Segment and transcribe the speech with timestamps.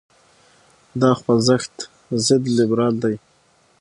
[1.01, 1.75] دا خوځښت
[2.25, 3.15] ضد لیبرال دی.